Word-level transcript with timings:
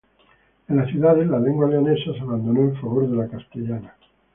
En 0.67 0.77
las 0.77 0.89
ciudades 0.89 1.27
la 1.29 1.37
lengua 1.39 1.69
leonesa 1.69 2.11
se 2.13 2.21
abandonó 2.21 2.61
en 2.61 2.75
favor 2.81 3.07
de 3.07 3.15
la 3.17 3.27
castellana. 3.27 3.93